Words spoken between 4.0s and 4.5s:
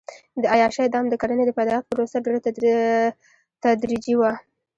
وه.